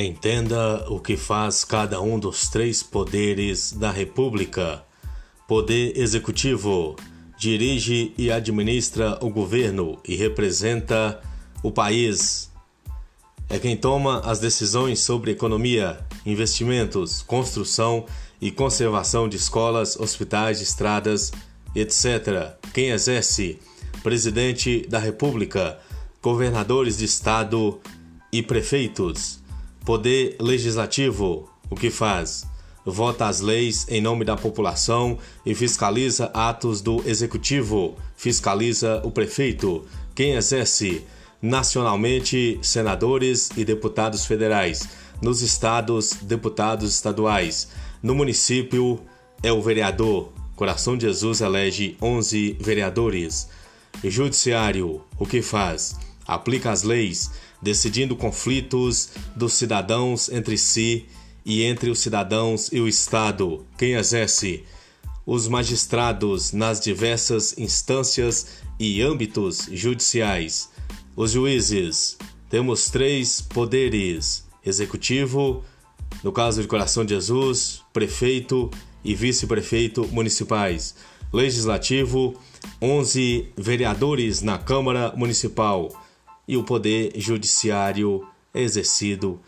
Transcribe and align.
Entenda 0.00 0.86
o 0.88 1.00
que 1.00 1.16
faz 1.16 1.64
cada 1.64 2.00
um 2.00 2.20
dos 2.20 2.48
três 2.48 2.84
poderes 2.84 3.72
da 3.72 3.90
República. 3.90 4.84
Poder 5.48 5.98
Executivo 5.98 6.94
dirige 7.36 8.14
e 8.16 8.30
administra 8.30 9.18
o 9.20 9.28
governo 9.28 9.98
e 10.06 10.14
representa 10.14 11.20
o 11.64 11.72
país. 11.72 12.48
É 13.48 13.58
quem 13.58 13.76
toma 13.76 14.20
as 14.20 14.38
decisões 14.38 15.00
sobre 15.00 15.32
economia, 15.32 15.98
investimentos, 16.24 17.20
construção 17.20 18.06
e 18.40 18.52
conservação 18.52 19.28
de 19.28 19.36
escolas, 19.36 19.98
hospitais, 19.98 20.60
estradas, 20.60 21.32
etc. 21.74 22.56
Quem 22.72 22.90
exerce? 22.90 23.58
Presidente 24.00 24.86
da 24.88 25.00
República, 25.00 25.76
governadores 26.22 26.98
de 26.98 27.04
estado 27.04 27.80
e 28.32 28.44
prefeitos. 28.44 29.40
Poder 29.88 30.36
Legislativo, 30.38 31.48
o 31.70 31.74
que 31.74 31.88
faz? 31.88 32.44
Vota 32.84 33.24
as 33.24 33.40
leis 33.40 33.86
em 33.88 34.02
nome 34.02 34.22
da 34.22 34.36
população 34.36 35.16
e 35.46 35.54
fiscaliza 35.54 36.26
atos 36.34 36.82
do 36.82 37.02
Executivo, 37.08 37.96
fiscaliza 38.14 39.00
o 39.02 39.10
prefeito. 39.10 39.86
Quem 40.14 40.34
exerce? 40.34 41.06
Nacionalmente, 41.40 42.58
senadores 42.60 43.48
e 43.56 43.64
deputados 43.64 44.26
federais. 44.26 44.86
Nos 45.22 45.40
estados, 45.40 46.12
deputados 46.20 46.92
estaduais. 46.92 47.68
No 48.02 48.14
município, 48.14 49.00
é 49.42 49.50
o 49.50 49.62
vereador. 49.62 50.34
Coração 50.54 50.98
de 50.98 51.06
Jesus 51.06 51.40
elege 51.40 51.96
11 52.02 52.58
vereadores. 52.60 53.48
Judiciário, 54.04 55.00
o 55.18 55.24
que 55.24 55.40
faz? 55.40 55.96
Aplica 56.28 56.70
as 56.70 56.82
leis 56.82 57.30
decidindo 57.60 58.16
conflitos 58.16 59.10
dos 59.34 59.54
cidadãos 59.54 60.28
entre 60.28 60.56
si 60.56 61.06
e 61.44 61.64
entre 61.64 61.90
os 61.90 61.98
cidadãos 61.98 62.70
e 62.72 62.80
o 62.80 62.88
Estado. 62.88 63.64
Quem 63.76 63.94
exerce? 63.94 64.64
Os 65.26 65.48
magistrados 65.48 66.52
nas 66.52 66.80
diversas 66.80 67.56
instâncias 67.58 68.58
e 68.78 69.02
âmbitos 69.02 69.68
judiciais. 69.72 70.70
Os 71.16 71.32
juízes. 71.32 72.16
Temos 72.48 72.90
três 72.90 73.40
poderes: 73.40 74.44
executivo, 74.64 75.64
no 76.22 76.32
caso 76.32 76.62
de 76.62 76.68
Coração 76.68 77.04
de 77.04 77.14
Jesus, 77.14 77.82
prefeito 77.92 78.70
e 79.04 79.14
vice-prefeito 79.14 80.06
municipais. 80.08 80.94
Legislativo, 81.30 82.40
11 82.80 83.52
vereadores 83.54 84.40
na 84.40 84.56
Câmara 84.56 85.12
Municipal 85.14 85.90
e 86.48 86.56
o 86.56 86.64
poder 86.64 87.12
judiciário 87.14 88.26
exercido 88.54 89.38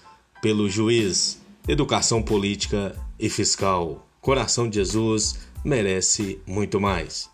pelo 0.42 0.68
juiz. 0.68 1.40
Educação 1.66 2.22
política 2.22 2.94
e 3.18 3.30
fiscal. 3.30 4.06
Coração 4.20 4.68
de 4.68 4.76
Jesus 4.76 5.38
merece 5.64 6.38
muito 6.46 6.78
mais. 6.78 7.30